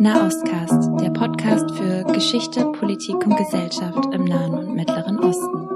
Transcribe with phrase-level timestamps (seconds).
[0.00, 5.68] Nahostcast, der Podcast für Geschichte, Politik und Gesellschaft im Nahen und Mittleren Osten.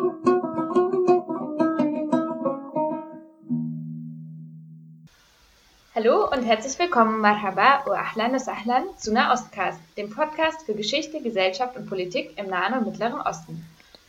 [5.95, 11.21] Hallo und herzlich willkommen, Marhaba wa Ahlan wa Sahlan zu Nahostcast, dem Podcast für Geschichte,
[11.21, 13.63] Gesellschaft und Politik im Nahen und Mittleren Osten.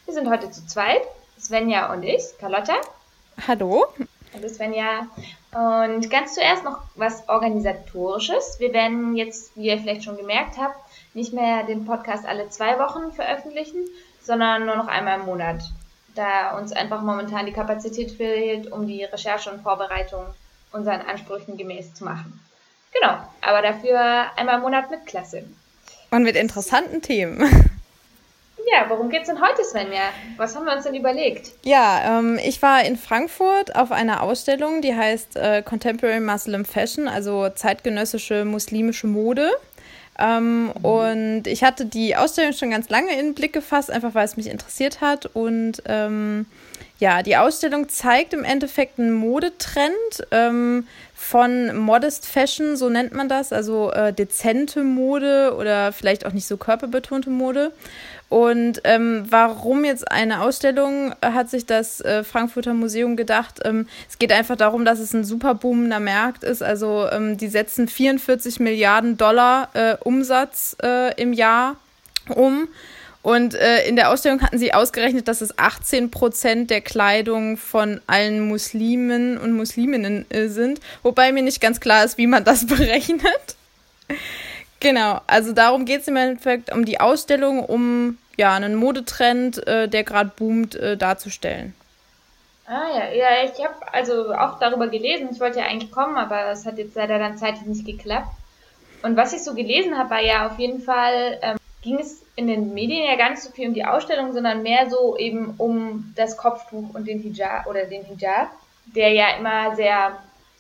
[0.06, 1.02] Wir sind heute zu zweit,
[1.38, 2.76] Svenja und ich, Carlotta.
[3.46, 3.88] Hallo.
[4.34, 5.08] Hallo Svenja.
[5.56, 8.60] Und ganz zuerst noch was Organisatorisches.
[8.60, 10.76] Wir werden jetzt, wie ihr vielleicht schon gemerkt habt,
[11.14, 13.86] nicht mehr den Podcast alle zwei Wochen veröffentlichen,
[14.22, 15.62] sondern nur noch einmal im Monat,
[16.14, 20.26] da uns einfach momentan die Kapazität fehlt, um die Recherche und Vorbereitung
[20.74, 22.38] unseren Ansprüchen gemäß zu machen.
[22.92, 25.46] Genau, aber dafür einmal im Monat mit Klasse.
[26.12, 27.72] Und mit interessanten Themen.
[28.72, 30.10] Ja, worum geht's denn heute, Svenja?
[30.38, 31.52] Was haben wir uns denn überlegt?
[31.64, 37.08] Ja, ähm, ich war in Frankfurt auf einer Ausstellung, die heißt äh, Contemporary Muslim Fashion,
[37.08, 39.52] also zeitgenössische muslimische Mode.
[40.18, 40.72] Ähm, mhm.
[40.86, 44.38] Und ich hatte die Ausstellung schon ganz lange in den Blick gefasst, einfach weil es
[44.38, 45.28] mich interessiert hat.
[45.28, 46.48] Und ähm,
[46.98, 49.94] ja, die Ausstellung zeigt im Endeffekt einen Modetrend
[50.32, 56.32] ähm, von Modest Fashion, so nennt man das, also äh, dezente Mode oder vielleicht auch
[56.32, 57.74] nicht so körperbetonte Mode.
[58.28, 63.60] Und ähm, warum jetzt eine Ausstellung, hat sich das äh, Frankfurter Museum gedacht.
[63.64, 66.64] Ähm, es geht einfach darum, dass es ein super boomender Markt ist.
[66.64, 71.76] Also ähm, die setzen 44 Milliarden Dollar äh, Umsatz äh, im Jahr
[72.30, 72.68] um.
[73.22, 78.00] Und äh, in der Ausstellung hatten sie ausgerechnet, dass es 18 Prozent der Kleidung von
[78.06, 80.80] allen Muslimen und Musliminnen äh, sind.
[81.02, 83.56] Wobei mir nicht ganz klar ist, wie man das berechnet.
[84.80, 89.88] Genau, also darum geht es im Endeffekt um die Ausstellung, um ja einen Modetrend, äh,
[89.88, 91.74] der gerade boomt, äh, darzustellen.
[92.68, 95.30] Ah ja, ja, ich habe also auch darüber gelesen.
[95.32, 98.30] Ich wollte ja eigentlich kommen, aber es hat jetzt leider dann zeitlich nicht geklappt.
[99.04, 102.48] Und was ich so gelesen habe, war ja auf jeden Fall, ähm, ging es in
[102.48, 106.12] den Medien ja gar nicht so viel um die Ausstellung, sondern mehr so eben um
[106.16, 108.50] das Kopftuch und den Hijab oder den Hijab,
[108.96, 110.18] der ja immer sehr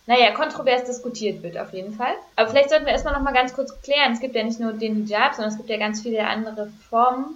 [0.08, 2.14] naja, kontrovers diskutiert wird auf jeden Fall.
[2.36, 4.14] Aber vielleicht sollten wir erstmal nochmal ganz kurz klären.
[4.14, 7.36] Es gibt ja nicht nur den Hijab, sondern es gibt ja ganz viele andere Formen.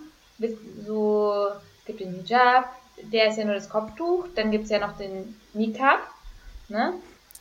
[0.86, 1.48] So,
[1.80, 4.26] es gibt den Hijab, der ist ja nur das Kopftuch.
[4.36, 6.00] Dann gibt es ja noch den Niqab,
[6.68, 6.94] ne?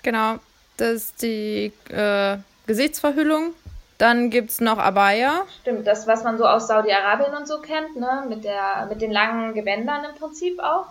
[0.02, 0.36] Genau,
[0.78, 3.52] das ist die äh, Gesichtsverhüllung.
[3.98, 5.44] Dann gibt es noch Abaya.
[5.60, 8.24] Stimmt, das, was man so aus Saudi-Arabien und so kennt, ne?
[8.28, 10.86] Mit, der, mit den langen Gewändern im Prinzip auch.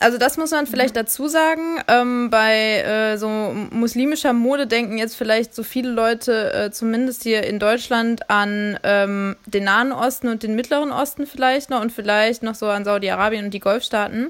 [0.00, 0.98] Also das muss man vielleicht mhm.
[0.98, 1.80] dazu sagen.
[1.88, 3.28] Ähm, bei äh, so
[3.70, 9.36] muslimischer Mode denken jetzt vielleicht so viele Leute, äh, zumindest hier in Deutschland, an ähm,
[9.46, 13.46] den Nahen Osten und den Mittleren Osten vielleicht noch und vielleicht noch so an Saudi-Arabien
[13.46, 14.28] und die Golfstaaten.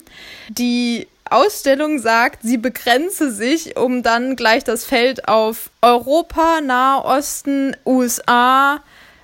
[0.49, 8.81] Die Ausstellung sagt, sie begrenze sich, um dann gleich das Feld auf Europa, Nahosten, USA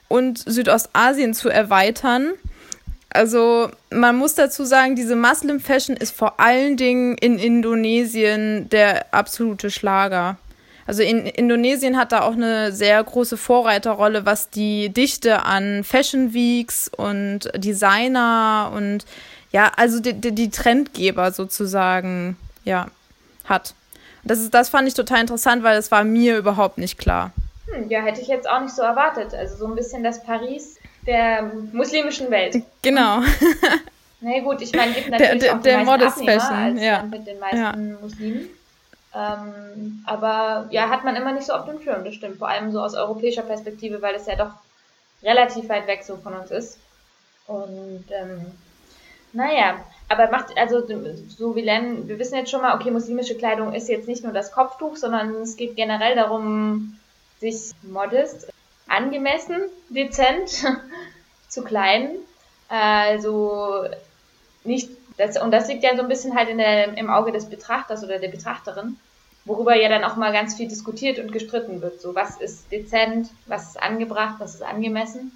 [0.09, 2.33] und Südostasien zu erweitern.
[3.13, 9.13] Also man muss dazu sagen, diese Muslim Fashion ist vor allen Dingen in Indonesien der
[9.13, 10.37] absolute Schlager.
[10.87, 16.35] Also in Indonesien hat da auch eine sehr große Vorreiterrolle, was die Dichte an Fashion
[16.35, 19.05] Weeks und Designer und
[19.53, 22.87] ja, also die, die, die Trendgeber sozusagen, ja,
[23.45, 23.75] hat.
[24.25, 27.33] Das, ist, das fand ich total interessant, weil das war mir überhaupt nicht klar.
[27.73, 29.35] Hm, ja, hätte ich jetzt auch nicht so erwartet.
[29.35, 32.63] Also so ein bisschen das Paris der muslimischen Welt.
[32.83, 33.21] Genau.
[34.21, 36.83] Na nee, gut, ich meine, gibt natürlich der, auch der die meisten Abnehmer Fashion, als
[36.83, 37.03] ja.
[37.05, 37.99] mit den meisten ja.
[38.01, 38.49] Muslimen.
[39.15, 42.39] Ähm, aber ja, hat man immer nicht so auf dem Schirm, das stimmt.
[42.39, 44.53] Vor allem so aus europäischer Perspektive, weil es ja doch
[45.23, 46.79] relativ weit weg so von uns ist.
[47.47, 48.47] Und ähm,
[49.33, 50.87] naja, aber macht, also
[51.29, 54.33] so wie Len, wir wissen jetzt schon mal, okay, muslimische Kleidung ist jetzt nicht nur
[54.33, 56.99] das Kopftuch, sondern es geht generell darum,
[57.41, 58.49] sich modest
[58.91, 60.67] angemessen, dezent
[61.49, 62.17] zu klein.
[62.69, 63.85] Also
[64.65, 67.47] nicht, das, und das liegt ja so ein bisschen halt in der, im Auge des
[67.47, 68.97] Betrachters oder der Betrachterin,
[69.45, 72.01] worüber ja dann auch mal ganz viel diskutiert und gestritten wird.
[72.01, 75.33] So, was ist dezent, was ist angebracht, was ist angemessen.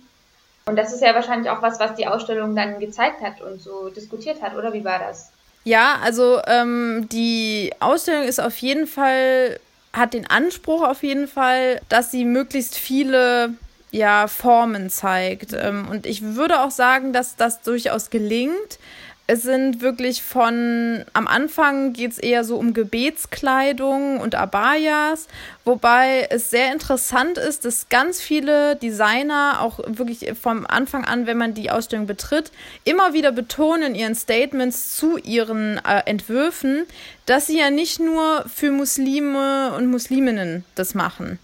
[0.66, 3.90] Und das ist ja wahrscheinlich auch was, was die Ausstellung dann gezeigt hat und so
[3.90, 5.30] diskutiert hat, oder wie war das?
[5.64, 9.58] Ja, also ähm, die Ausstellung ist auf jeden Fall
[9.94, 13.54] hat den Anspruch auf jeden Fall, dass sie möglichst viele
[13.92, 15.52] ja, Formen zeigt.
[15.52, 18.78] Ähm, und ich würde auch sagen, dass das durchaus gelingt.
[19.26, 25.28] Es sind wirklich von, am Anfang geht es eher so um Gebetskleidung und Abayas,
[25.64, 31.38] wobei es sehr interessant ist, dass ganz viele Designer auch wirklich vom Anfang an, wenn
[31.38, 32.52] man die Ausstellung betritt,
[32.84, 36.84] immer wieder betonen in ihren Statements zu ihren äh, Entwürfen,
[37.24, 41.38] dass sie ja nicht nur für Muslime und Musliminnen das machen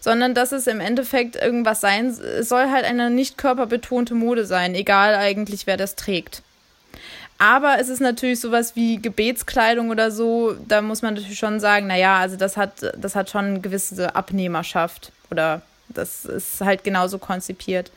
[0.00, 5.16] sondern dass es im Endeffekt irgendwas sein soll halt eine nicht körperbetonte Mode sein, egal
[5.16, 6.42] eigentlich wer das trägt.
[7.38, 11.86] Aber es ist natürlich sowas wie Gebetskleidung oder so, da muss man natürlich schon sagen,
[11.86, 17.18] naja, also das hat, das hat schon eine gewisse Abnehmerschaft oder das ist halt genauso
[17.18, 17.90] konzipiert.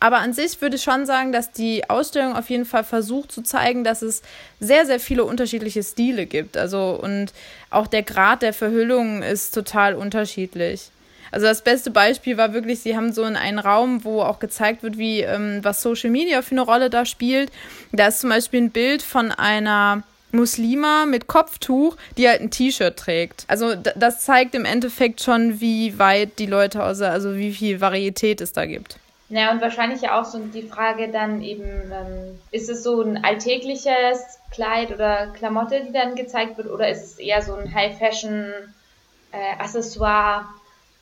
[0.00, 3.42] Aber an sich würde ich schon sagen, dass die Ausstellung auf jeden Fall versucht zu
[3.42, 4.22] zeigen, dass es
[4.60, 6.56] sehr, sehr viele unterschiedliche Stile gibt.
[6.56, 7.32] Also und
[7.70, 10.90] auch der Grad der Verhüllung ist total unterschiedlich.
[11.30, 14.82] Also das beste Beispiel war wirklich, sie haben so in einen Raum, wo auch gezeigt
[14.82, 17.50] wird, wie ähm, was Social Media für eine Rolle da spielt.
[17.92, 20.02] Da ist zum Beispiel ein Bild von einer
[20.32, 23.44] Muslima mit Kopftuch, die halt ein T-Shirt trägt.
[23.48, 28.40] Also das zeigt im Endeffekt schon, wie weit die Leute aus, also wie viel Varietät
[28.40, 28.98] es da gibt.
[29.30, 33.22] Ja, und wahrscheinlich ja auch so die Frage dann eben, ähm, ist es so ein
[33.22, 40.40] alltägliches Kleid oder Klamotte, die dann gezeigt wird, oder ist es eher so ein High-Fashion-Accessoire,
[40.40, 40.44] äh,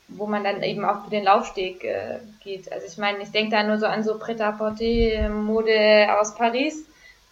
[0.07, 2.71] wo man dann eben auch für den Laufsteg äh, geht.
[2.71, 6.85] Also ich meine, ich denke da nur so an so Pret-à-Porter-Mode aus Paris.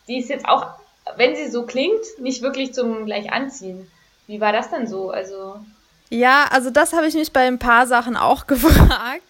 [0.07, 0.67] Die ist jetzt auch,
[1.15, 3.89] wenn sie so klingt, nicht wirklich zum gleich anziehen.
[4.27, 5.09] Wie war das denn so?
[5.09, 5.55] Also
[6.09, 9.23] ja, also das habe ich mich bei ein paar Sachen auch gefragt.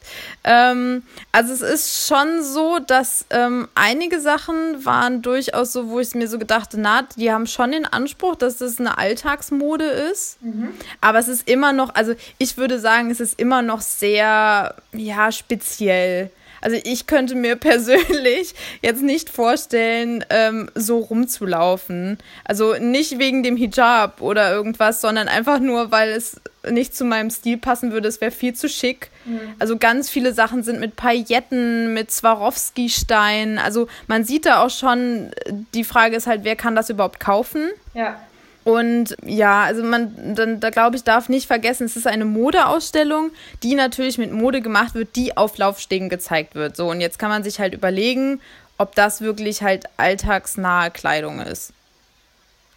[0.43, 6.13] Ähm, also es ist schon so, dass ähm, einige Sachen waren durchaus so, wo ich
[6.15, 10.41] mir so gedacht na, die haben schon den Anspruch, dass das eine Alltagsmode ist.
[10.41, 10.73] Mhm.
[11.01, 15.31] Aber es ist immer noch, also ich würde sagen, es ist immer noch sehr, ja,
[15.31, 16.31] speziell.
[16.65, 22.17] Also ich könnte mir persönlich jetzt nicht vorstellen, ähm, so rumzulaufen.
[22.43, 27.29] Also nicht wegen dem Hijab oder irgendwas, sondern einfach nur, weil es nicht zu meinem
[27.29, 28.07] Stil passen würde.
[28.07, 29.11] Es wäre viel zu schick.
[29.25, 29.39] Mhm.
[29.59, 33.59] Also ganz viele Sachen sind mit Pailletten, mit Swarovski-Steinen.
[33.59, 35.29] Also man sieht da auch schon,
[35.75, 37.69] die Frage ist halt, wer kann das überhaupt kaufen?
[37.93, 38.19] Ja.
[38.65, 43.29] Und ja, also man, dann, da glaube ich, darf nicht vergessen, es ist eine Modeausstellung,
[43.61, 46.75] die natürlich mit Mode gemacht wird, die auf Laufstegen gezeigt wird.
[46.75, 48.41] So, und jetzt kann man sich halt überlegen,
[48.79, 51.73] ob das wirklich halt alltagsnahe Kleidung ist.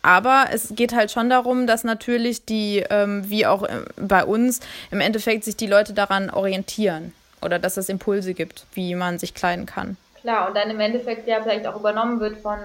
[0.03, 4.61] Aber es geht halt schon darum, dass natürlich die, ähm, wie auch äh, bei uns,
[4.91, 7.15] im Endeffekt sich die Leute daran orientieren.
[7.41, 9.97] Oder dass es Impulse gibt, wie man sich kleiden kann.
[10.21, 12.59] Klar, und dann im Endeffekt ja vielleicht auch übernommen wird von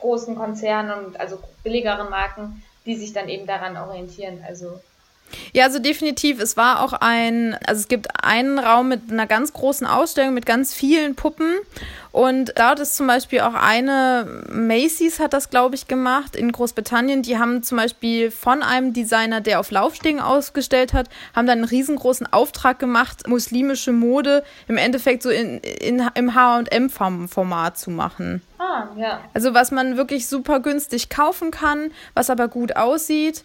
[0.00, 4.44] großen Konzernen und also billigeren Marken, die sich dann eben daran orientieren.
[4.46, 4.80] Also
[5.52, 6.40] ja, also definitiv.
[6.40, 10.46] Es war auch ein, also es gibt einen Raum mit einer ganz großen Ausstellung mit
[10.46, 11.56] ganz vielen Puppen.
[12.10, 17.22] Und dort ist zum Beispiel auch eine, Macy's hat das, glaube ich, gemacht in Großbritannien.
[17.22, 21.68] Die haben zum Beispiel von einem Designer, der auf Laufstegen ausgestellt hat, haben dann einen
[21.68, 28.42] riesengroßen Auftrag gemacht, muslimische Mode im Endeffekt so in, in, im HM-Format zu machen.
[28.68, 29.20] Ah, ja.
[29.34, 33.44] Also was man wirklich super günstig kaufen kann, was aber gut aussieht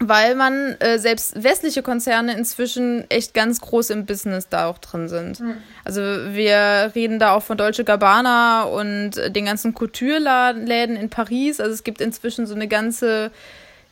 [0.00, 5.08] weil man äh, selbst westliche Konzerne inzwischen echt ganz groß im Business da auch drin
[5.08, 5.40] sind.
[5.40, 5.56] Mhm.
[5.84, 11.60] Also wir reden da auch von Deutsche Gabbana und den ganzen Couture-Läden in Paris.
[11.60, 13.32] Also es gibt inzwischen so eine ganze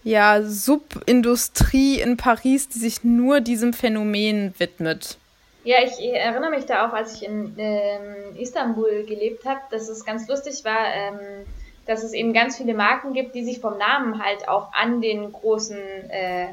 [0.05, 5.19] ja, Subindustrie in Paris, die sich nur diesem Phänomen widmet.
[5.67, 10.05] Ja, ich erinnere mich da auch, als ich in ähm, Istanbul gelebt habe, dass es
[10.05, 10.87] ganz lustig war.
[10.95, 11.45] Ähm,
[11.87, 15.33] dass es eben ganz viele Marken gibt, die sich vom Namen halt auch an den
[15.33, 15.79] großen
[16.11, 16.49] äh,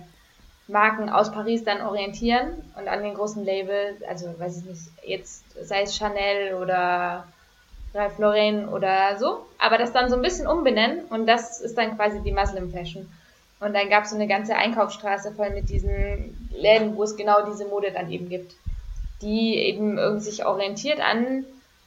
[0.67, 5.43] Marken aus Paris dann orientieren und an den großen Labels, also weiß ich nicht, jetzt
[5.67, 7.27] sei es Chanel oder
[7.93, 11.98] Ralph Lauren oder so, aber das dann so ein bisschen umbenennen und das ist dann
[11.98, 13.12] quasi die Muslim Fashion.
[13.60, 17.46] Und dann gab es so eine ganze Einkaufsstraße voll mit diesen Läden, wo es genau
[17.46, 18.55] diese Mode dann eben gibt,
[19.22, 21.46] die eben sich orientiert an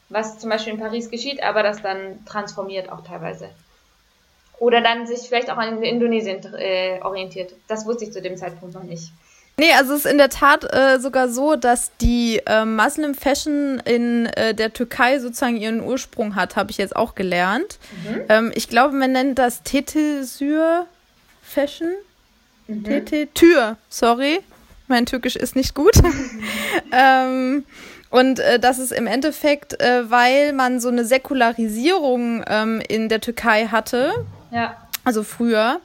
[0.09, 3.49] was zum Beispiel in Paris geschieht, aber das dann transformiert auch teilweise.
[4.59, 7.53] Oder dann sich vielleicht auch an Indonesien äh, orientiert.
[7.69, 9.11] Das wusste ich zu dem Zeitpunkt noch nicht.
[9.59, 13.81] Nee, also es ist in der Tat äh, sogar so, dass die äh, Muslim Fashion
[13.85, 17.79] in äh, der Türkei sozusagen ihren Ursprung hat, habe ich jetzt auch gelernt.
[18.05, 18.23] Mhm.
[18.29, 20.87] Ähm, ich glaube, man nennt das Tetesür
[21.43, 21.91] Fashion.
[22.67, 22.85] Mhm.
[22.85, 24.41] Tete Tür, sorry.
[24.89, 25.95] Mein Türkisch ist nicht gut.
[26.93, 27.65] ähm,
[28.11, 33.21] und äh, das ist im Endeffekt, äh, weil man so eine Säkularisierung ähm, in der
[33.21, 34.25] Türkei hatte.
[34.51, 34.77] Ja.
[35.05, 35.81] Also früher,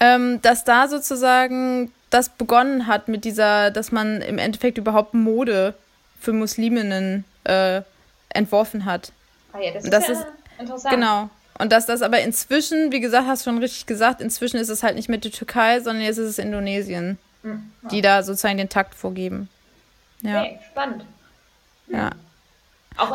[0.00, 5.74] ähm, dass da sozusagen das begonnen hat mit dieser, dass man im Endeffekt überhaupt Mode
[6.20, 7.82] für Musliminnen äh,
[8.30, 9.12] entworfen hat.
[9.52, 10.26] Ah ja, das, ist, das ja ist
[10.58, 10.94] interessant.
[10.94, 11.30] Genau.
[11.58, 14.82] Und dass das aber inzwischen, wie gesagt, hast du schon richtig gesagt, inzwischen ist es
[14.82, 17.70] halt nicht mehr die Türkei, sondern jetzt ist es Indonesien, mhm.
[17.90, 19.48] die da sozusagen den Takt vorgeben.
[20.22, 20.42] Ja.
[20.42, 21.04] Okay, spannend.
[21.88, 22.10] Ja.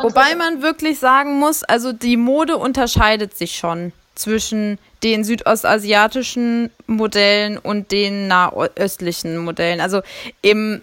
[0.02, 7.58] Wobei man wirklich sagen muss, also die Mode unterscheidet sich schon zwischen den südostasiatischen Modellen
[7.58, 9.80] und den nahöstlichen Modellen.
[9.80, 10.02] Also
[10.40, 10.82] im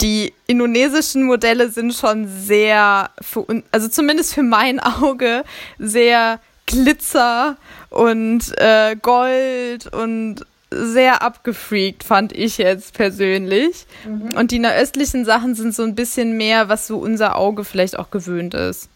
[0.00, 5.44] die indonesischen Modelle sind schon sehr, für, also zumindest für mein Auge,
[5.78, 7.56] sehr Glitzer
[7.90, 13.86] und äh, Gold und sehr abgefreakt, fand ich jetzt persönlich.
[14.04, 14.36] Mhm.
[14.36, 18.10] Und die nahöstlichen Sachen sind so ein bisschen mehr, was so unser Auge vielleicht auch
[18.10, 18.88] gewöhnt ist.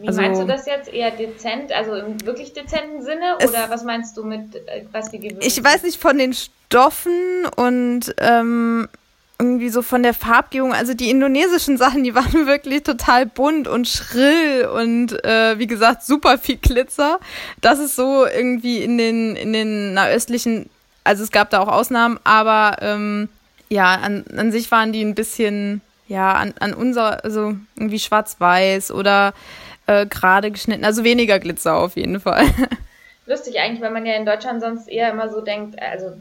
[0.00, 0.92] Wie also, meinst du das jetzt?
[0.92, 3.36] Eher dezent, also im wirklich dezenten Sinne?
[3.36, 7.46] Oder was meinst du mit, äh, was die gewöhnt Ich weiß nicht, von den Stoffen
[7.56, 8.88] und ähm,
[9.38, 13.88] irgendwie so von der Farbgebung, also die indonesischen Sachen, die waren wirklich total bunt und
[13.88, 17.18] schrill und äh, wie gesagt super viel Glitzer.
[17.60, 20.70] Das ist so irgendwie in den in den nahöstlichen,
[21.04, 23.28] also es gab da auch Ausnahmen, aber ähm,
[23.68, 28.92] ja, an, an sich waren die ein bisschen ja an, an unser, also irgendwie schwarz-weiß
[28.92, 29.34] oder
[29.86, 32.46] äh, gerade geschnitten, also weniger Glitzer auf jeden Fall.
[33.26, 36.12] Lustig eigentlich, weil man ja in Deutschland sonst eher immer so denkt, also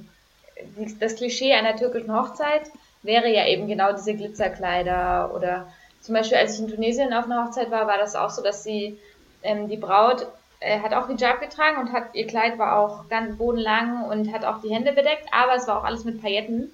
[1.00, 2.64] das Klischee einer türkischen Hochzeit
[3.06, 5.72] wäre ja eben genau diese Glitzerkleider oder
[6.02, 8.64] zum Beispiel als ich in Tunesien auf einer Hochzeit war, war das auch so, dass
[8.64, 9.00] sie
[9.44, 10.28] ähm, die Braut
[10.60, 14.46] äh, hat auch Hijab getragen und hat ihr Kleid war auch ganz bodenlang und hat
[14.46, 16.72] auch die Hände bedeckt, aber es war auch alles mit Pailletten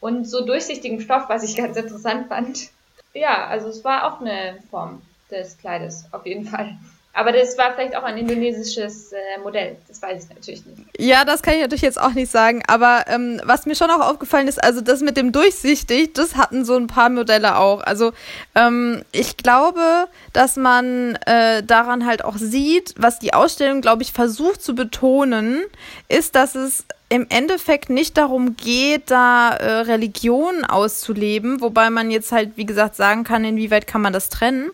[0.00, 2.70] und so durchsichtigem Stoff, was ich ganz interessant fand.
[3.14, 6.76] Ja, also es war auch eine Form des Kleides, auf jeden Fall.
[7.16, 9.76] Aber das war vielleicht auch ein indonesisches äh, Modell.
[9.88, 10.82] Das weiß ich natürlich nicht.
[10.98, 12.62] Ja, das kann ich natürlich jetzt auch nicht sagen.
[12.68, 16.66] Aber ähm, was mir schon auch aufgefallen ist, also das mit dem durchsichtig, das hatten
[16.66, 17.82] so ein paar Modelle auch.
[17.82, 18.12] Also
[18.54, 24.12] ähm, ich glaube, dass man äh, daran halt auch sieht, was die Ausstellung, glaube ich,
[24.12, 25.62] versucht zu betonen,
[26.08, 32.32] ist, dass es im Endeffekt nicht darum geht, da äh, Religionen auszuleben, wobei man jetzt
[32.32, 34.70] halt, wie gesagt, sagen kann, inwieweit kann man das trennen.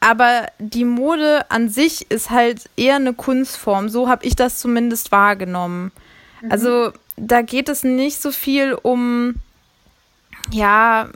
[0.00, 3.90] Aber die Mode an sich ist halt eher eine Kunstform.
[3.90, 5.92] So habe ich das zumindest wahrgenommen.
[6.40, 6.52] Mhm.
[6.52, 9.34] Also da geht es nicht so viel um,
[10.50, 11.10] ja,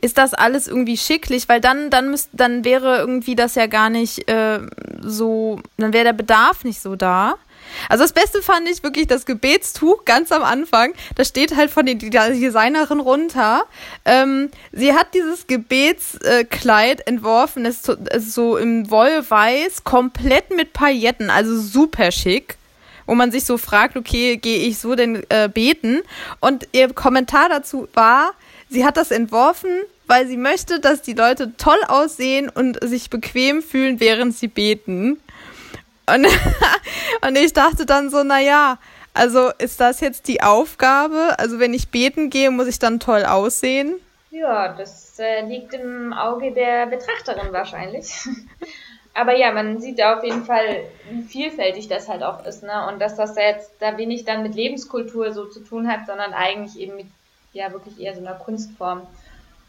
[0.00, 3.88] ist das alles irgendwie schicklich, weil dann, dann müsst, dann wäre irgendwie das ja gar
[3.88, 4.60] nicht äh,
[5.00, 7.36] so, dann wäre der Bedarf nicht so da.
[7.88, 10.92] Also das Beste fand ich wirklich das Gebetstuch ganz am Anfang.
[11.14, 13.64] Da steht halt von der Designerin runter.
[14.04, 17.66] Ähm, sie hat dieses Gebetskleid entworfen.
[17.66, 22.56] Es ist so im Wollweiß, komplett mit Pailletten, also super schick
[23.06, 26.00] wo man sich so fragt, okay, gehe ich so denn äh, beten?
[26.40, 28.32] Und ihr Kommentar dazu war,
[28.68, 29.70] sie hat das entworfen,
[30.06, 35.18] weil sie möchte, dass die Leute toll aussehen und sich bequem fühlen, während sie beten.
[36.06, 36.26] Und,
[37.26, 38.78] und ich dachte dann so, naja,
[39.14, 41.38] also ist das jetzt die Aufgabe?
[41.38, 43.94] Also wenn ich beten gehe, muss ich dann toll aussehen?
[44.30, 48.10] Ja, das äh, liegt im Auge der Betrachterin wahrscheinlich.
[49.14, 52.88] Aber ja, man sieht auf jeden Fall, wie vielfältig das halt auch ist, ne?
[52.88, 56.76] Und dass das jetzt da wenig dann mit Lebenskultur so zu tun hat, sondern eigentlich
[56.80, 57.06] eben mit,
[57.52, 59.06] ja, wirklich eher so einer Kunstform.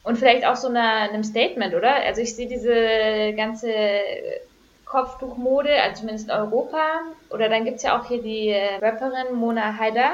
[0.01, 1.93] Und vielleicht auch so einer, einem Statement, oder?
[1.93, 3.69] Also ich sehe diese ganze
[4.85, 7.01] Kopftuchmode, also zumindest in Europa.
[7.29, 10.11] Oder dann gibt es ja auch hier die äh, Rapperin Mona Haider.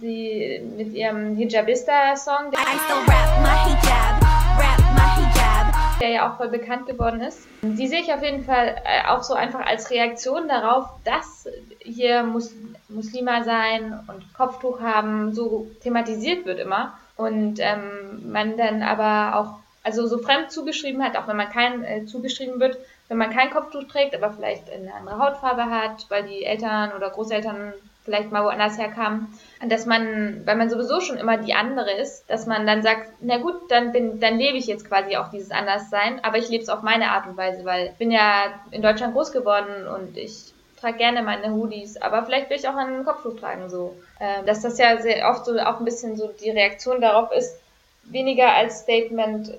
[0.00, 2.50] Sie mit ihrem Hijabista-Song.
[6.02, 7.46] Der ja auch voll bekannt geworden ist.
[7.62, 12.24] Die sehe ich auf jeden Fall äh, auch so einfach als Reaktion darauf, dass hier
[12.24, 12.52] Mus
[12.88, 16.98] Muslima sein und Kopftuch haben so thematisiert wird immer.
[17.16, 21.84] Und ähm, man dann aber auch, also so fremd zugeschrieben hat, auch wenn man kein
[21.84, 22.76] äh, zugeschrieben wird,
[23.08, 27.10] wenn man kein Kopftuch trägt, aber vielleicht eine andere Hautfarbe hat, weil die Eltern oder
[27.10, 27.72] Großeltern
[28.04, 29.32] vielleicht mal woanders herkam,
[29.66, 33.38] dass man, weil man sowieso schon immer die andere ist, dass man dann sagt, na
[33.38, 36.68] gut, dann bin, dann lebe ich jetzt quasi auch dieses Anderssein, aber ich lebe es
[36.68, 40.52] auf meine Art und Weise, weil ich bin ja in Deutschland groß geworden und ich
[40.80, 43.96] trage gerne meine Hoodies, aber vielleicht will ich auch einen Kopftuch tragen, so.
[44.18, 47.56] Äh, dass das ja sehr oft so auch ein bisschen so die Reaktion darauf ist,
[48.02, 49.52] weniger als Statement,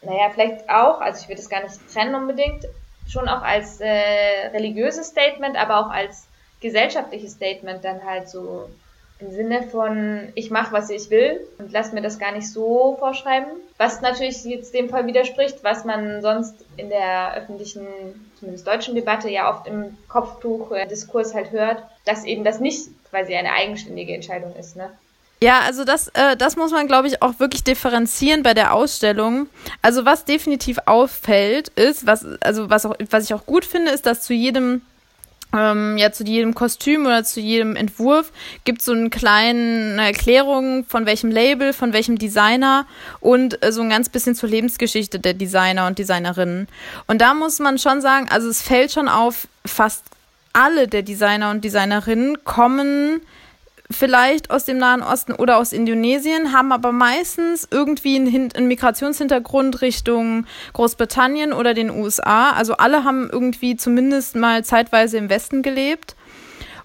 [0.00, 2.64] naja, vielleicht auch, also ich würde es gar nicht trennen unbedingt,
[3.06, 6.26] schon auch als äh, religiöses Statement, aber auch als
[6.60, 8.68] gesellschaftliches Statement dann halt so
[9.20, 12.96] im Sinne von, ich mache, was ich will und lass mir das gar nicht so
[12.98, 13.48] vorschreiben.
[13.78, 17.86] Was natürlich jetzt dem Fall widerspricht, was man sonst in der öffentlichen,
[18.38, 23.52] zumindest deutschen Debatte ja oft im Kopftuch-Diskurs halt hört, dass eben das nicht quasi eine
[23.52, 24.76] eigenständige Entscheidung ist.
[24.76, 24.90] Ne?
[25.40, 29.46] Ja, also das, äh, das muss man, glaube ich, auch wirklich differenzieren bei der Ausstellung.
[29.82, 34.06] Also was definitiv auffällt, ist, was, also was, auch, was ich auch gut finde, ist,
[34.06, 34.82] dass zu jedem
[35.56, 38.32] ähm, ja zu jedem Kostüm oder zu jedem Entwurf
[38.64, 42.86] gibt es so einen kleinen, eine Erklärung von welchem Label, von welchem Designer
[43.20, 46.68] und äh, so ein ganz bisschen zur Lebensgeschichte der Designer und Designerinnen.
[47.06, 50.04] Und da muss man schon sagen, also es fällt schon auf, fast
[50.52, 53.20] alle der Designer und Designerinnen kommen
[53.90, 59.82] vielleicht aus dem Nahen Osten oder aus Indonesien, haben aber meistens irgendwie einen, einen, Migrationshintergrund
[59.82, 62.50] Richtung Großbritannien oder den USA.
[62.50, 66.16] Also alle haben irgendwie zumindest mal zeitweise im Westen gelebt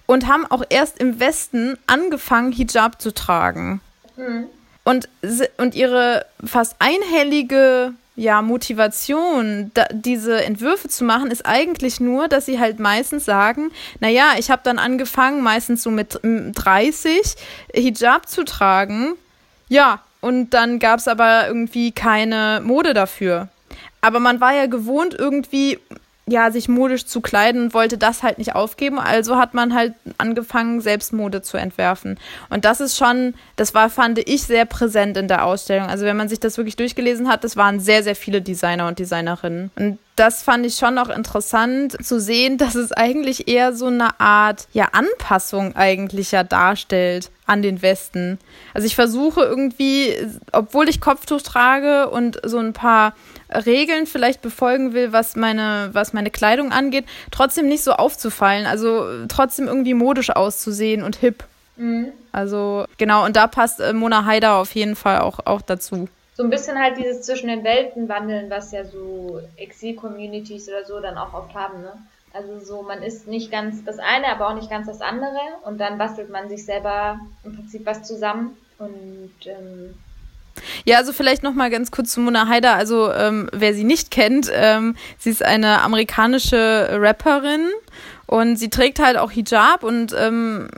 [0.06, 3.80] und haben auch erst im Westen angefangen, Hijab zu tragen.
[4.16, 4.46] Mhm.
[4.84, 5.08] Und,
[5.56, 12.44] und ihre fast einhellige ja, Motivation, da, diese Entwürfe zu machen, ist eigentlich nur, dass
[12.44, 17.34] sie halt meistens sagen, naja, ich habe dann angefangen, meistens so mit 30
[17.72, 19.14] Hijab zu tragen.
[19.70, 23.48] Ja, und dann gab es aber irgendwie keine Mode dafür.
[24.02, 25.78] Aber man war ja gewohnt, irgendwie
[26.26, 28.98] ja, sich modisch zu kleiden und wollte das halt nicht aufgeben.
[28.98, 32.18] Also hat man halt angefangen, selbst Mode zu entwerfen.
[32.50, 35.88] Und das ist schon, das war, fand ich, sehr präsent in der Ausstellung.
[35.88, 38.98] Also wenn man sich das wirklich durchgelesen hat, das waren sehr, sehr viele Designer und
[38.98, 39.70] Designerinnen.
[39.76, 44.20] Und das fand ich schon noch interessant zu sehen, dass es eigentlich eher so eine
[44.20, 48.38] Art ja, Anpassung eigentlich ja darstellt an den Westen.
[48.74, 50.14] Also ich versuche irgendwie,
[50.52, 53.14] obwohl ich Kopftuch trage und so ein paar
[53.50, 58.66] Regeln vielleicht befolgen will, was meine, was meine Kleidung angeht, trotzdem nicht so aufzufallen.
[58.66, 61.44] Also trotzdem irgendwie modisch auszusehen und hip.
[61.78, 62.12] Mhm.
[62.30, 66.10] Also genau, und da passt äh, Mona Haider auf jeden Fall auch, auch dazu.
[66.40, 70.98] So ein bisschen halt dieses zwischen den Welten wandeln, was ja so Exil-Communities oder so
[70.98, 71.92] dann auch oft haben, ne?
[72.32, 75.76] Also so, man ist nicht ganz das eine, aber auch nicht ganz das andere und
[75.78, 79.94] dann bastelt man sich selber im Prinzip was zusammen und ähm,
[80.86, 82.74] ja, also vielleicht noch mal ganz kurz zu Mona Haider.
[82.74, 87.68] Also ähm, wer sie nicht kennt, ähm, sie ist eine amerikanische Rapperin
[88.26, 90.70] und sie trägt halt auch Hijab und ähm,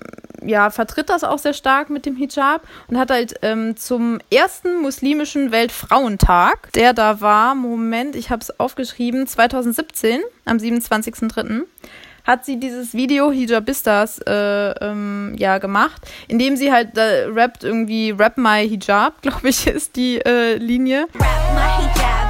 [0.45, 4.81] ja, vertritt das auch sehr stark mit dem Hijab und hat halt ähm, zum ersten
[4.81, 11.65] muslimischen Weltfrauentag, der da war, Moment, ich habe es aufgeschrieben, 2017, am 27.03.,
[12.25, 17.65] hat sie dieses Video Hijabistas äh, ähm, ja gemacht, in dem sie halt äh, rappt
[17.65, 21.09] irgendwie Rap My Hijab, glaube ich, ist die äh, Linie.
[21.15, 22.22] Rap my hijab,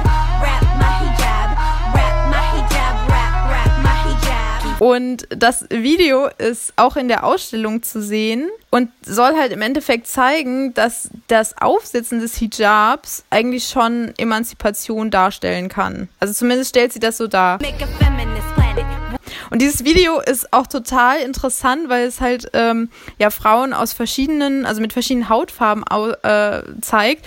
[4.83, 10.07] Und das Video ist auch in der Ausstellung zu sehen und soll halt im Endeffekt
[10.07, 16.09] zeigen, dass das Aufsetzen des Hijabs eigentlich schon Emanzipation darstellen kann.
[16.19, 17.59] Also zumindest stellt sie das so dar.
[19.51, 24.65] Und dieses Video ist auch total interessant, weil es halt ähm, ja Frauen aus verschiedenen,
[24.65, 25.85] also mit verschiedenen Hautfarben
[26.23, 27.25] äh, zeigt.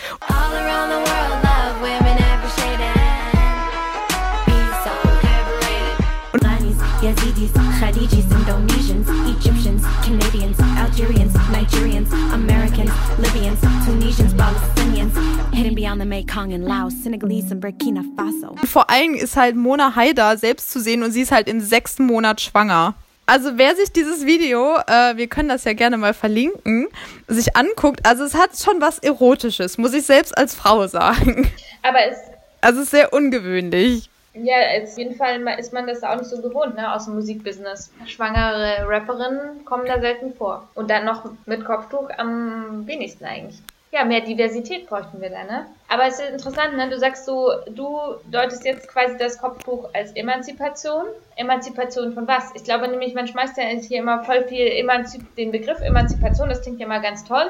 [7.07, 15.14] Yazidis, Khadijis, Indonesians, Egyptians, Canadians, Algerians, Nigerians, Americans, Libyans, Tunisians, Palestinians,
[15.55, 18.57] hidden beyond the Mekong in Laos, Senegalese und Burkina Faso.
[18.64, 22.07] Vor allem ist halt Mona Haida selbst zu sehen und sie ist halt im sechsten
[22.07, 22.95] Monat schwanger.
[23.27, 26.88] Also wer sich dieses Video, äh, wir können das ja gerne mal verlinken,
[27.29, 31.49] sich anguckt, also es hat schon was Erotisches, muss ich selbst als Frau sagen.
[31.85, 32.16] Aber es...
[32.62, 34.11] Also es ist sehr ungewöhnlich.
[34.42, 37.92] Ja, auf jeden Fall ist man das auch nicht so gewohnt, ne, aus dem Musikbusiness.
[38.07, 40.68] Schwangere Rapperinnen kommen da selten vor.
[40.75, 43.62] Und dann noch mit Kopftuch am wenigsten eigentlich.
[43.92, 45.66] Ja, mehr Diversität bräuchten wir da, ne?
[45.88, 46.90] Aber es ist interessant, ne?
[46.90, 47.99] Du sagst so, du
[48.31, 51.07] deutest jetzt quasi das Kopftuch als Emanzipation.
[51.37, 52.51] Emanzipation von was?
[52.55, 56.61] Ich glaube nämlich, man schmeißt ja hier immer voll viel Emanzip den Begriff Emanzipation, das
[56.61, 57.46] klingt ja immer ganz toll.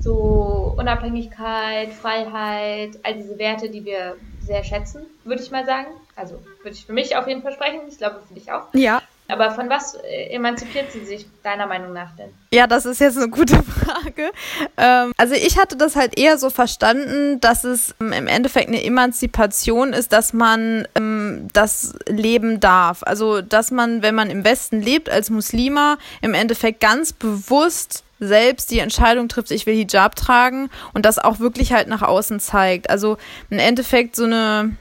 [0.00, 5.88] So Unabhängigkeit, Freiheit, all diese Werte, die wir sehr schätzen, würde ich mal sagen.
[6.18, 7.80] Also würde ich für mich auf jeden Fall sprechen.
[7.88, 8.62] Ich glaube für dich auch.
[8.74, 9.02] Ja.
[9.30, 12.30] Aber von was äh, emanzipiert sie sich deiner Meinung nach denn?
[12.50, 14.32] Ja, das ist jetzt eine gute Frage.
[14.78, 18.82] Ähm, also ich hatte das halt eher so verstanden, dass es ähm, im Endeffekt eine
[18.82, 23.02] Emanzipation ist, dass man ähm, das leben darf.
[23.02, 28.70] Also dass man, wenn man im Westen lebt als Muslima, im Endeffekt ganz bewusst selbst
[28.70, 32.88] die Entscheidung trifft, ich will Hijab tragen und das auch wirklich halt nach außen zeigt.
[32.88, 33.18] Also
[33.50, 34.74] im Endeffekt so eine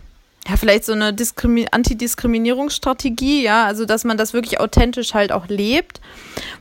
[0.47, 5.47] ja, vielleicht so eine Diskrimi Antidiskriminierungsstrategie, ja, also dass man das wirklich authentisch halt auch
[5.47, 5.99] lebt.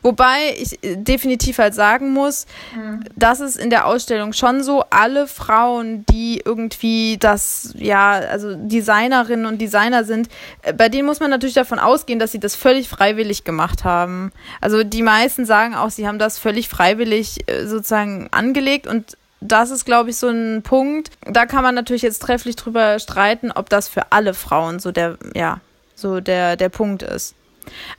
[0.01, 3.03] Wobei ich äh, definitiv halt sagen muss, mhm.
[3.15, 9.45] dass es in der Ausstellung schon so, alle Frauen, die irgendwie das, ja, also Designerinnen
[9.45, 10.27] und Designer sind,
[10.63, 14.31] äh, bei denen muss man natürlich davon ausgehen, dass sie das völlig freiwillig gemacht haben.
[14.59, 19.69] Also die meisten sagen auch, sie haben das völlig freiwillig äh, sozusagen angelegt und das
[19.71, 21.11] ist, glaube ich, so ein Punkt.
[21.21, 25.17] Da kann man natürlich jetzt trefflich drüber streiten, ob das für alle Frauen so der,
[25.35, 25.59] ja,
[25.95, 27.35] so der, der Punkt ist.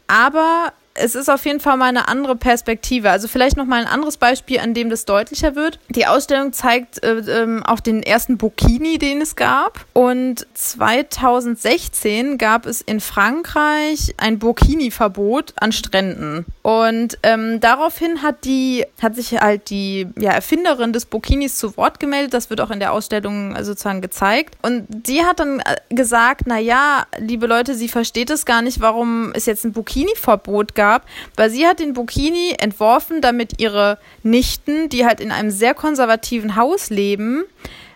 [0.07, 3.11] Aber es ist auf jeden Fall mal eine andere Perspektive.
[3.11, 5.79] Also vielleicht noch mal ein anderes Beispiel, an dem das deutlicher wird.
[5.89, 9.87] Die Ausstellung zeigt äh, ähm, auch den ersten Burkini, den es gab.
[9.93, 16.45] Und 2016 gab es in Frankreich ein Burkini-Verbot an Stränden.
[16.63, 22.01] Und ähm, daraufhin hat die, hat sich halt die ja, Erfinderin des Burkinis zu Wort
[22.01, 22.35] gemeldet.
[22.35, 24.57] Das wird auch in der Ausstellung sozusagen gezeigt.
[24.63, 28.81] Und die hat dann äh, gesagt, na ja, liebe Leute, sie versteht es gar nicht,
[28.81, 33.99] warum es jetzt ein Burkini-Verbot gab gab, weil sie hat den Burkini entworfen, damit ihre
[34.23, 37.45] Nichten, die halt in einem sehr konservativen Haus leben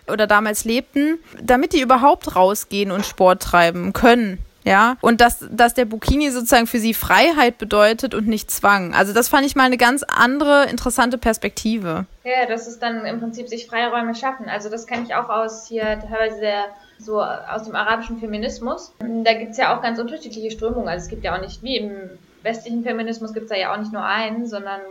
[0.07, 4.39] oder damals lebten, damit die überhaupt rausgehen und Sport treiben können.
[4.65, 8.93] Ja, und dass, dass der Burkini sozusagen für sie Freiheit bedeutet und nicht Zwang.
[8.93, 12.05] Also das fand ich mal eine ganz andere, interessante Perspektive.
[12.23, 14.47] Ja, das ist dann im Prinzip sich Freiräume schaffen.
[14.47, 16.65] Also das kenne ich auch aus hier teilweise der
[16.97, 18.93] so aus dem arabischen Feminismus.
[18.99, 20.87] Da gibt es ja auch ganz unterschiedliche Strömungen.
[20.87, 21.91] Also es gibt ja auch nicht wie im
[22.43, 24.81] westlichen Feminismus gibt es da ja auch nicht nur einen, sondern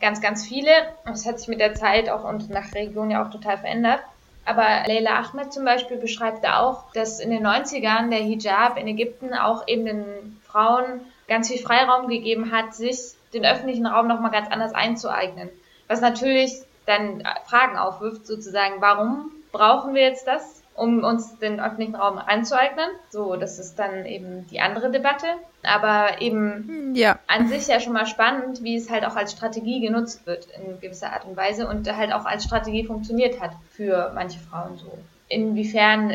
[0.00, 0.70] ganz, ganz viele.
[1.06, 4.00] Das hat sich mit der Zeit auch und nach Region ja auch total verändert.
[4.46, 9.32] Aber Leila Ahmed zum Beispiel beschreibt auch, dass in den 90ern der Hijab in Ägypten
[9.32, 12.98] auch eben den Frauen ganz viel Freiraum gegeben hat, sich
[13.32, 15.48] den öffentlichen Raum nochmal ganz anders einzueignen.
[15.88, 16.52] Was natürlich
[16.86, 20.53] dann Fragen aufwirft, sozusagen, warum brauchen wir jetzt das?
[20.74, 22.88] Um uns den öffentlichen Raum anzueignen.
[23.10, 25.26] So, das ist dann eben die andere Debatte.
[25.62, 27.18] Aber eben ja.
[27.26, 30.80] an sich ja schon mal spannend, wie es halt auch als Strategie genutzt wird in
[30.80, 34.98] gewisser Art und Weise und halt auch als Strategie funktioniert hat für manche Frauen so.
[35.28, 36.12] Inwiefern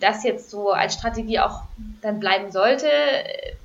[0.00, 1.62] das jetzt so als Strategie auch
[2.02, 2.88] dann bleiben sollte,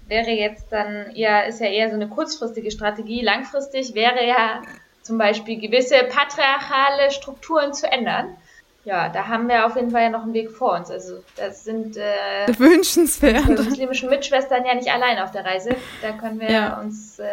[0.08, 3.22] wäre jetzt dann eher, ist ja eher so eine kurzfristige Strategie.
[3.22, 4.62] Langfristig wäre ja
[5.02, 8.38] zum Beispiel gewisse patriarchale Strukturen zu ändern
[8.86, 10.92] ja, da haben wir auf jeden Fall ja noch einen Weg vor uns.
[10.92, 13.48] Also das sind äh, wünschenswert.
[13.48, 15.76] Die muslimischen Mitschwestern ja nicht allein auf der Reise.
[16.02, 16.80] Da können wir ja.
[16.80, 17.26] uns äh,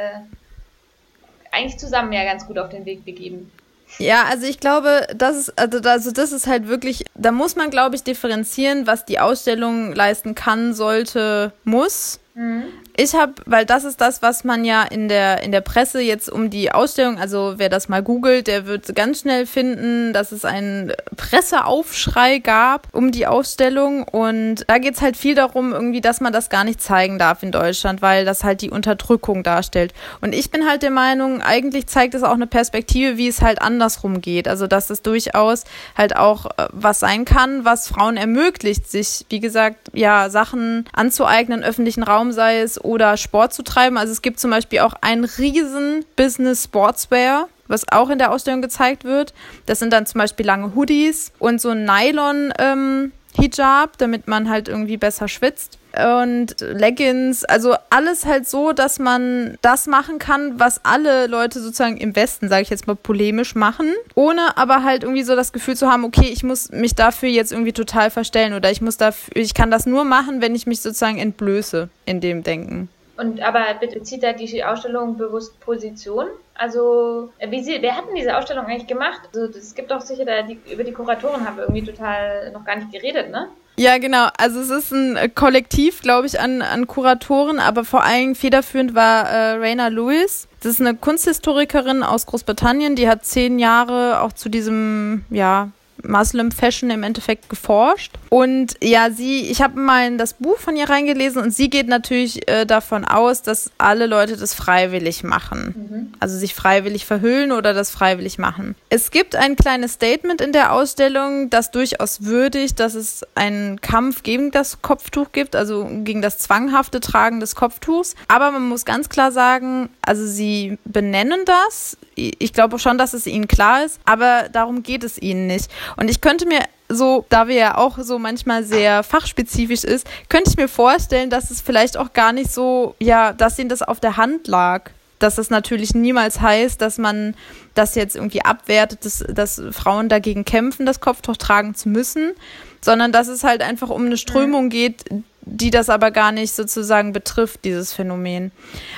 [1.51, 3.53] eigentlich zusammen ja ganz gut auf den Weg begeben.
[3.99, 7.69] Ja, also ich glaube, das ist, also, also das ist halt wirklich, da muss man,
[7.69, 12.19] glaube ich, differenzieren, was die Ausstellung leisten kann, sollte, muss.
[12.35, 12.65] Mhm.
[12.95, 16.31] Ich habe, weil das ist das, was man ja in der, in der Presse jetzt
[16.31, 20.45] um die Ausstellung, also wer das mal googelt, der wird ganz schnell finden, dass es
[20.45, 24.07] einen Presseaufschrei gab um die Ausstellung.
[24.07, 27.51] Und da geht's halt viel darum, irgendwie, dass man das gar nicht zeigen darf in
[27.51, 29.95] Deutschland, weil das halt die Unterdrückung darstellt.
[30.21, 33.63] Und ich bin halt der Meinung, eigentlich zeigt es auch eine Perspektive, wie es halt
[33.63, 34.49] andersrum geht.
[34.49, 35.65] Also, dass es durchaus
[35.97, 41.65] halt auch äh, was sein kann, was Frauen ermöglicht, sich, wie gesagt, ja, Sachen anzueignen,
[41.65, 43.99] öffentlichen Raum sei es oder Sport zu treiben.
[43.99, 48.63] Also es gibt zum Beispiel auch ein riesen Business Sportswear, was auch in der Ausstellung
[48.63, 49.35] gezeigt wird.
[49.67, 54.49] Das sind dann zum Beispiel lange Hoodies und so ein Nylon ähm, Hijab, damit man
[54.49, 60.59] halt irgendwie besser schwitzt und Leggings, also alles halt so, dass man das machen kann,
[60.59, 65.03] was alle Leute sozusagen im Westen, sage ich jetzt mal polemisch machen, ohne aber halt
[65.03, 68.55] irgendwie so das Gefühl zu haben, okay, ich muss mich dafür jetzt irgendwie total verstellen
[68.55, 72.21] oder ich muss dafür, ich kann das nur machen, wenn ich mich sozusagen entblöße in
[72.21, 72.89] dem Denken.
[73.19, 76.27] Und aber bezieht da die Ausstellung bewusst Position?
[76.55, 79.21] Also, wie sie, wer hat denn diese Ausstellung eigentlich gemacht?
[79.35, 82.65] Also, es gibt doch sicher da, die, über die Kuratoren haben wir irgendwie total noch
[82.65, 83.49] gar nicht geredet, ne?
[83.77, 84.29] Ja, genau.
[84.37, 88.95] Also es ist ein äh, Kollektiv, glaube ich, an, an Kuratoren, aber vor allem federführend
[88.95, 90.47] war äh, Raina Lewis.
[90.61, 95.71] Das ist eine Kunsthistorikerin aus Großbritannien, die hat zehn Jahre auch zu diesem, ja,
[96.07, 98.13] Muslim Fashion im Endeffekt geforscht.
[98.29, 101.89] Und ja, sie, ich habe mal in das Buch von ihr reingelesen und sie geht
[101.89, 105.75] natürlich äh, davon aus, dass alle Leute das freiwillig machen.
[105.77, 106.13] Mhm.
[106.21, 108.75] Also sich freiwillig verhüllen oder das freiwillig machen.
[108.89, 114.23] Es gibt ein kleines Statement in der Ausstellung, das durchaus würdigt, dass es einen Kampf
[114.23, 118.15] gegen das Kopftuch gibt, also gegen das zwanghafte Tragen des Kopftuchs.
[118.29, 121.97] Aber man muss ganz klar sagen, also sie benennen das.
[122.15, 125.71] Ich glaube schon, dass es ihnen klar ist, aber darum geht es ihnen nicht.
[125.97, 130.51] Und ich könnte mir so, da wir ja auch so manchmal sehr fachspezifisch ist, könnte
[130.51, 134.01] ich mir vorstellen, dass es vielleicht auch gar nicht so, ja, dass ihnen das auf
[134.01, 134.91] der Hand lag
[135.23, 137.35] dass das natürlich niemals heißt, dass man
[137.75, 142.33] das jetzt irgendwie abwertet, dass, dass Frauen dagegen kämpfen, das Kopftuch tragen zu müssen,
[142.81, 145.05] sondern dass es halt einfach um eine Strömung geht,
[145.43, 148.53] die das aber gar nicht sozusagen betrifft, dieses Phänomen.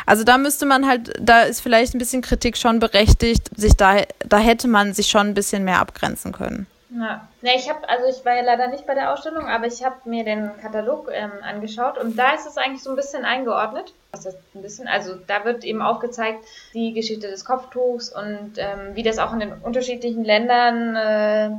[0.07, 4.02] Also da müsste man halt, da ist vielleicht ein bisschen Kritik schon berechtigt, sich da,
[4.26, 6.66] da hätte man sich schon ein bisschen mehr abgrenzen können.
[6.96, 9.85] Ja, ne, ich habe, also ich war ja leider nicht bei der Ausstellung, aber ich
[9.85, 13.92] habe mir den Katalog ähm, angeschaut und da ist es eigentlich so ein bisschen eingeordnet.
[14.12, 14.87] Was heißt ein bisschen?
[14.87, 19.40] Also da wird eben aufgezeigt die Geschichte des Kopftuchs und ähm, wie das auch in
[19.40, 21.50] den unterschiedlichen Ländern äh,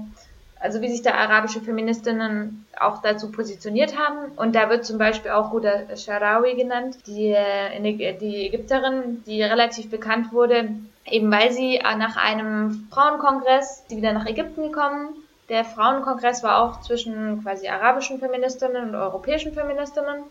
[0.66, 4.32] also wie sich da arabische Feministinnen auch dazu positioniert haben.
[4.36, 9.92] Und da wird zum Beispiel auch Huda Sharawi genannt, die, äh, die Ägypterin, die relativ
[9.92, 10.70] bekannt wurde,
[11.06, 15.10] eben weil sie nach einem Frauenkongress, die wieder nach Ägypten gekommen.
[15.50, 20.24] Der Frauenkongress war auch zwischen quasi arabischen Feministinnen und europäischen Feministinnen.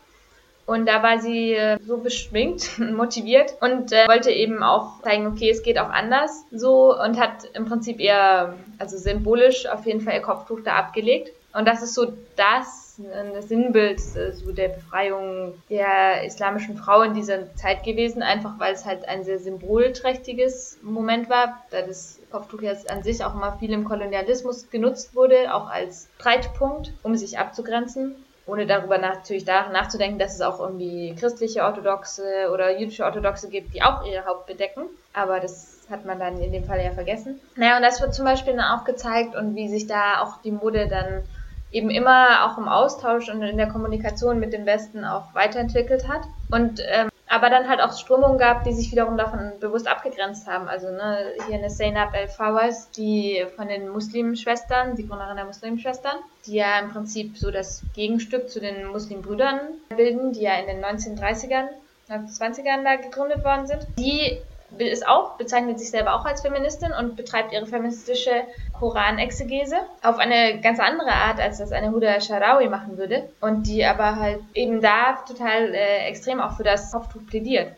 [0.67, 5.51] Und da war sie äh, so beschwingt, motiviert und äh, wollte eben auch zeigen, okay,
[5.51, 10.15] es geht auch anders so und hat im Prinzip eher, also symbolisch auf jeden Fall
[10.15, 11.31] ihr Kopftuch da abgelegt.
[11.53, 17.03] Und das ist so das, äh, das Sinnbild äh, so der Befreiung der islamischen Frau
[17.03, 22.19] in dieser Zeit gewesen, einfach weil es halt ein sehr symbolträchtiges Moment war, da das
[22.35, 27.17] Kopftuch jetzt an sich auch immer viel im Kolonialismus genutzt wurde, auch als Streitpunkt, um
[27.17, 28.17] sich abzugrenzen
[28.47, 33.83] ohne darüber natürlich nachzudenken, dass es auch irgendwie christliche Orthodoxe oder jüdische Orthodoxe gibt, die
[33.83, 34.83] auch ihr Haupt bedecken.
[35.13, 37.41] Aber das hat man dann in dem Fall ja vergessen.
[37.57, 40.51] Naja, und das wird zum Beispiel dann auch gezeigt und wie sich da auch die
[40.51, 41.23] Mode dann
[41.71, 46.23] eben immer auch im Austausch und in der Kommunikation mit dem Westen auch weiterentwickelt hat.
[46.51, 50.69] Und ähm, aber dann halt auch Strömungen gab, die sich wiederum davon bewusst abgegrenzt haben.
[50.69, 56.15] Also ne, hier eine Zainab El-Fawaz, die von den Muslimschwestern, die Gründerin der Muslimschwestern,
[56.47, 59.59] die ja im Prinzip so das Gegenstück zu den Muslimbrüdern
[59.97, 61.67] bilden, die ja in den 1930ern,
[62.09, 63.85] 1920ern da gegründet worden sind.
[63.99, 64.39] Die
[64.79, 68.45] ist auch, bezeichnet sich selber auch als Feministin und betreibt ihre feministische
[68.79, 73.85] Koranexegese auf eine ganz andere Art, als das eine Huda Sharawi machen würde und die
[73.85, 77.73] aber halt eben da total äh, extrem auch für das Kopftuch plädiert.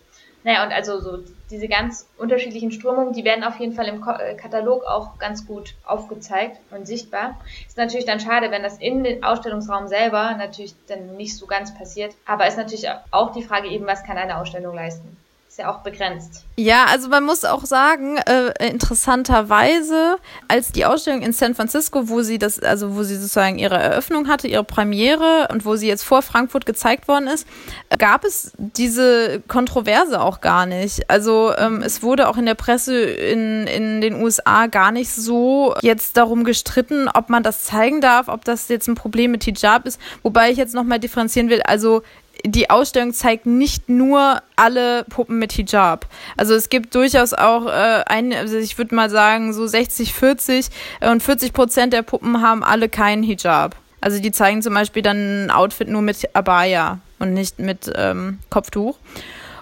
[0.47, 4.37] Naja, und also so diese ganz unterschiedlichen Strömungen, die werden auf jeden Fall im äh,
[4.37, 7.41] Katalog auch ganz gut aufgezeigt und sichtbar.
[7.67, 11.75] Ist natürlich dann schade, wenn das in den Ausstellungsraum selber natürlich dann nicht so ganz
[11.77, 12.15] passiert.
[12.27, 15.17] Aber ist natürlich auch die Frage eben, was kann eine Ausstellung leisten?
[15.57, 16.45] Ist ja auch begrenzt.
[16.59, 22.21] Ja, also man muss auch sagen, äh, interessanterweise, als die Ausstellung in San Francisco, wo
[22.21, 26.03] sie das, also wo sie sozusagen ihre Eröffnung hatte, ihre Premiere und wo sie jetzt
[26.03, 27.47] vor Frankfurt gezeigt worden ist,
[27.89, 31.09] äh, gab es diese Kontroverse auch gar nicht.
[31.09, 35.75] Also ähm, es wurde auch in der Presse in, in den USA gar nicht so
[35.81, 39.87] jetzt darum gestritten, ob man das zeigen darf, ob das jetzt ein Problem mit Hijab
[39.87, 39.99] ist.
[40.23, 42.03] Wobei ich jetzt nochmal differenzieren will, also
[42.45, 46.07] die Ausstellung zeigt nicht nur alle Puppen mit Hijab.
[46.37, 50.69] Also es gibt durchaus auch äh, ein, also ich würde mal sagen so 60, 40
[51.01, 53.77] äh, und 40 Prozent der Puppen haben alle keinen Hijab.
[54.01, 58.39] Also die zeigen zum Beispiel dann ein Outfit nur mit Abaya und nicht mit ähm,
[58.51, 58.97] Kopftuch.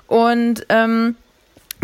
[0.06, 1.16] Und ähm,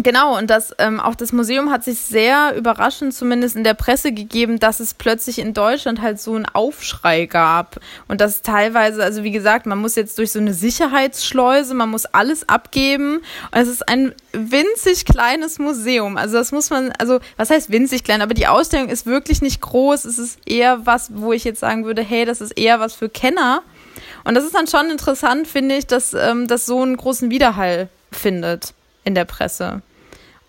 [0.02, 4.12] Genau, und das ähm, auch das Museum hat sich sehr überraschend, zumindest in der Presse
[4.12, 7.78] gegeben, dass es plötzlich in Deutschland halt so einen Aufschrei gab.
[8.08, 12.06] Und das teilweise, also wie gesagt, man muss jetzt durch so eine Sicherheitsschleuse, man muss
[12.06, 13.16] alles abgeben.
[13.50, 16.16] Und es ist ein winzig kleines Museum.
[16.16, 19.60] Also das muss man, also was heißt winzig klein, aber die Ausstellung ist wirklich nicht
[19.60, 20.06] groß.
[20.06, 23.10] Es ist eher was, wo ich jetzt sagen würde, hey, das ist eher was für
[23.10, 23.62] Kenner.
[24.24, 27.88] Und das ist dann schon interessant, finde ich, dass ähm, das so einen großen Widerhall
[28.12, 28.72] findet
[29.04, 29.82] in der Presse.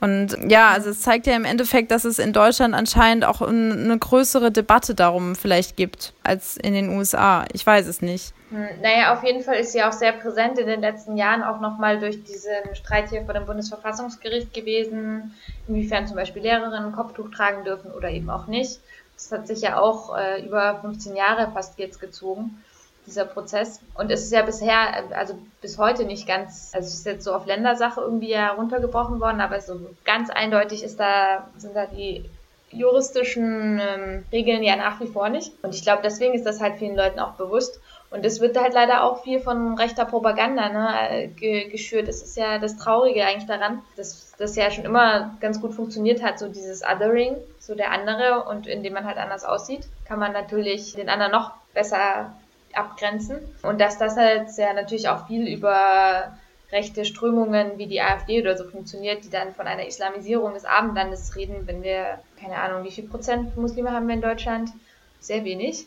[0.02, 3.98] Und ja, also es zeigt ja im Endeffekt, dass es in Deutschland anscheinend auch eine
[3.98, 7.46] größere Debatte darum vielleicht gibt als in den USA.
[7.54, 8.34] Ich weiß es nicht.
[8.50, 11.62] Hm, naja, auf jeden Fall ist sie auch sehr präsent in den letzten Jahren, auch
[11.62, 15.36] nochmal durch diesen Streit hier vor dem Bundesverfassungsgericht gewesen,
[15.68, 18.80] inwiefern zum Beispiel Lehrerinnen Kopftuch tragen dürfen oder eben auch nicht.
[19.14, 22.60] Das hat sich ja auch äh, über 15 Jahre fast jetzt gezogen
[23.12, 23.80] dieser Prozess.
[23.93, 27.34] Und es ist ja bisher, also bis heute nicht ganz, also es ist jetzt so
[27.34, 32.26] auf Ländersache irgendwie ja runtergebrochen worden, aber so ganz eindeutig ist da, sind da die
[32.71, 35.52] juristischen ähm, Regeln ja nach wie vor nicht.
[35.62, 37.82] Und ich glaube, deswegen ist das halt vielen Leuten auch bewusst.
[38.10, 42.08] Und es wird halt leider auch viel von rechter Propaganda ne, ge geschürt.
[42.08, 46.21] Das ist ja das Traurige eigentlich daran, dass das ja schon immer ganz gut funktioniert
[46.21, 50.34] hat, so dieses Othering, so der andere und indem man halt anders aussieht, kann man
[50.34, 52.34] natürlich den anderen noch besser
[52.75, 53.38] abgrenzen.
[53.63, 56.38] Und dass das halt ja natürlich auch viel über
[56.71, 61.36] rechte Strömungen wie die AfD oder so funktioniert, die dann von einer Islamisierung des Abendlandes
[61.36, 64.71] reden, wenn wir, keine Ahnung, wie viel Prozent Muslime haben wir in Deutschland?
[65.19, 65.86] Sehr wenig.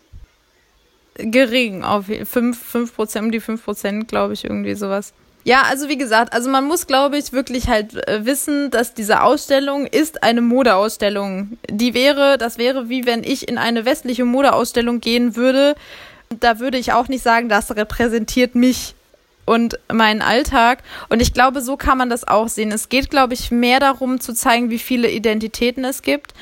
[1.17, 5.15] Gering, auf 5, 5 Prozent, um die 5 Prozent, glaube ich, irgendwie sowas.
[5.45, 9.23] Ja, also wie gesagt, also man muss, glaube ich, wirklich halt äh, wissen, dass diese
[9.23, 11.59] Ausstellung ist eine Modeausstellung.
[11.69, 15.75] Die wäre, das wäre wie wenn ich in eine westliche Modeausstellung gehen würde.
[16.41, 18.95] Da würde ich auch nicht sagen, das repräsentiert mich
[19.45, 20.83] und meinen Alltag.
[21.09, 22.73] Und ich glaube, so kann man das auch sehen.
[22.73, 26.35] Es geht, glaube ich, mehr darum zu zeigen, wie viele Identitäten es gibt.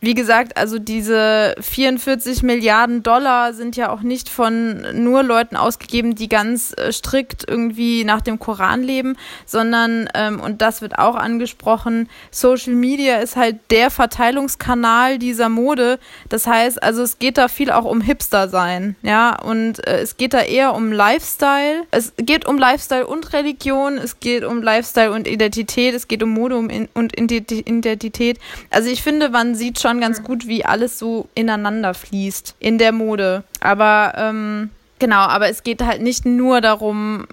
[0.00, 6.14] Wie gesagt, also diese 44 Milliarden Dollar sind ja auch nicht von nur Leuten ausgegeben,
[6.14, 11.16] die ganz äh, strikt irgendwie nach dem Koran leben, sondern, ähm, und das wird auch
[11.16, 15.98] angesprochen, Social Media ist halt der Verteilungskanal dieser Mode.
[16.28, 20.16] Das heißt, also es geht da viel auch um Hipster sein, ja, und äh, es
[20.16, 21.84] geht da eher um Lifestyle.
[21.90, 26.30] Es geht um Lifestyle und Religion, es geht um Lifestyle und Identität, es geht um
[26.30, 28.38] Mode und Identität.
[28.70, 32.78] Also ich finde, man sieht schon schon ganz gut, wie alles so ineinander fließt in
[32.78, 33.42] der Mode.
[33.60, 37.26] Aber ähm, genau, aber es geht halt nicht nur darum,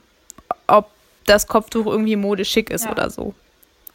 [0.67, 0.89] ob
[1.25, 2.91] das Kopftuch irgendwie modeschick ist ja.
[2.91, 3.33] oder so.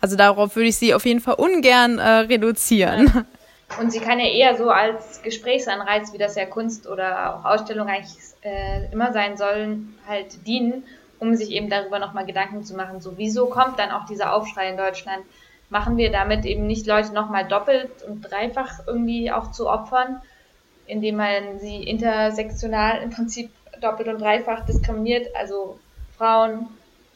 [0.00, 3.06] Also darauf würde ich sie auf jeden Fall ungern äh, reduzieren.
[3.14, 3.24] Ja.
[3.80, 7.86] Und sie kann ja eher so als Gesprächsanreiz, wie das ja Kunst oder auch Ausstellung
[7.86, 10.82] eigentlich äh, immer sein sollen, halt dienen,
[11.20, 13.00] um sich eben darüber nochmal Gedanken zu machen.
[13.00, 15.22] So, wieso kommt dann auch dieser Aufschrei in Deutschland?
[15.70, 20.20] Machen wir damit eben nicht Leute nochmal doppelt und dreifach irgendwie auch zu opfern,
[20.86, 25.78] indem man sie intersektional im Prinzip doppelt und dreifach diskriminiert, also
[26.18, 26.66] Frauen,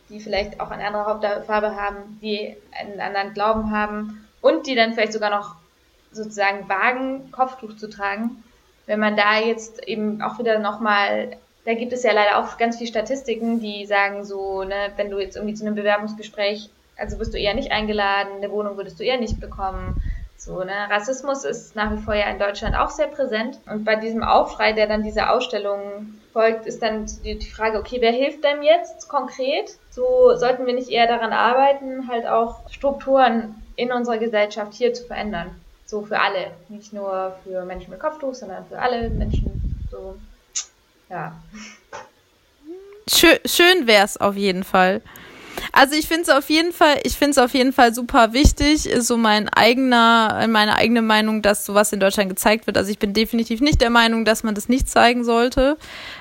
[0.08, 4.92] die vielleicht auch eine andere Hauptfarbe haben, die einen anderen Glauben haben und die dann
[4.92, 5.56] vielleicht sogar noch
[6.12, 8.44] sozusagen wagen, Kopftuch zu tragen.
[8.86, 12.76] Wenn man da jetzt eben auch wieder nochmal, da gibt es ja leider auch ganz
[12.76, 17.34] viele Statistiken, die sagen so, ne, wenn du jetzt irgendwie zu einem Bewerbungsgespräch also wirst
[17.34, 20.00] du eher nicht eingeladen, eine Wohnung würdest du eher nicht bekommen.
[20.36, 20.90] So, ne?
[20.90, 23.58] Rassismus ist nach wie vor ja in Deutschland auch sehr präsent.
[23.66, 28.12] Und bei diesem Aufschrei, der dann dieser Ausstellung folgt, ist dann die, Frage, okay, wer
[28.12, 29.78] hilft denn jetzt konkret?
[29.90, 35.04] So sollten wir nicht eher daran arbeiten, halt auch Strukturen in unserer Gesellschaft hier zu
[35.04, 35.50] verändern.
[35.86, 36.50] So für alle.
[36.68, 39.86] Nicht nur für Menschen mit Kopftuch, sondern für alle Menschen.
[39.90, 40.16] So,
[41.08, 41.32] ja.
[43.08, 45.00] Schön, schön wäre es auf jeden Fall.
[45.72, 48.86] Also ich finde es auf jeden Fall, ich finde es auf jeden Fall super wichtig,
[48.86, 52.78] ist so mein eigener, meine eigene Meinung, dass sowas in Deutschland gezeigt wird.
[52.78, 55.76] Also ich bin definitiv nicht der Meinung, dass man das nicht zeigen sollte.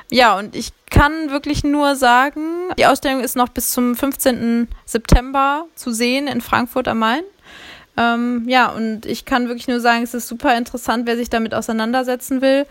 [0.09, 4.67] Ja, und ich kann wirklich nur sagen, die Ausstellung ist noch bis zum 15.
[4.85, 7.23] September zu sehen in Frankfurt am Main.
[7.95, 11.53] Ähm, ja, und ich kann wirklich nur sagen, es ist super interessant, wer sich damit
[11.53, 12.65] auseinandersetzen will.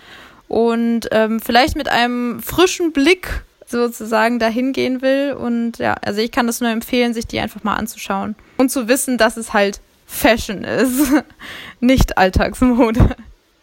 [0.49, 3.43] Und ähm, vielleicht mit einem frischen Blick
[3.73, 5.33] sozusagen dahin gehen will.
[5.33, 8.37] Und ja, also ich kann das nur empfehlen, sich die einfach mal anzuschauen.
[8.57, 11.13] Und zu wissen, dass es halt Fashion ist,
[11.81, 13.17] nicht Alltagsmode.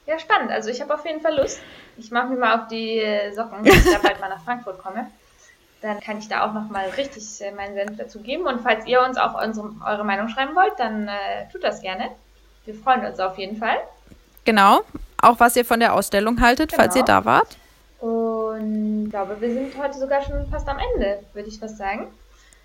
[0.06, 0.52] Ja, spannend.
[0.52, 1.60] Also ich habe auf jeden Fall Lust.
[1.98, 3.02] Ich mache mir mal auf die
[3.36, 5.08] Socken, wenn ich da bald mal nach Frankfurt komme.
[5.82, 8.45] Dann kann ich da auch nochmal richtig äh, meinen Senf dazu geben.
[8.45, 12.10] Und falls ihr uns auch unsere, eure Meinung schreiben wollt, dann äh, tut das gerne.
[12.65, 13.78] Wir freuen uns auf jeden Fall.
[14.43, 14.82] Genau.
[15.22, 16.82] Auch was ihr von der Ausstellung haltet, genau.
[16.82, 17.59] falls ihr da wart.
[17.99, 22.07] Und ich glaube, wir sind heute sogar schon fast am Ende, würde ich fast sagen.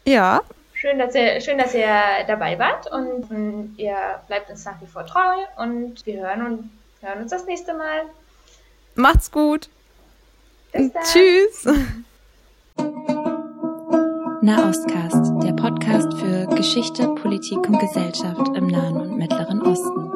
[0.05, 0.43] Ja.
[0.75, 1.89] Schön, dass ihr, schön, dass ihr
[2.27, 6.71] dabei wart und ihr bleibt uns nach wie vor treu und wir hören, und,
[7.01, 8.03] hören uns das nächste Mal.
[8.95, 9.69] Macht's gut.
[10.73, 11.03] Bis dann.
[11.05, 11.69] Tschüss.
[14.43, 20.14] Nahostcast, der Podcast für Geschichte, Politik und Gesellschaft im Nahen und Mittleren Osten.